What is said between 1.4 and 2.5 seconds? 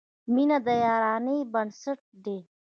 بنسټ دی.